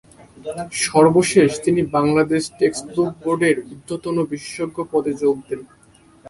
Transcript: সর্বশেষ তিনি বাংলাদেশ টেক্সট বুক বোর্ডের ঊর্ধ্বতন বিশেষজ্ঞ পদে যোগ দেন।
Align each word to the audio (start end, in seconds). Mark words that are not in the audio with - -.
সর্বশেষ 0.85 1.49
তিনি 1.65 1.81
বাংলাদেশ 1.97 2.43
টেক্সট 2.59 2.85
বুক 2.95 3.11
বোর্ডের 3.21 3.57
ঊর্ধ্বতন 3.65 4.15
বিশেষজ্ঞ 4.31 4.77
পদে 4.91 5.13
যোগ 5.21 5.35
দেন। 5.47 5.61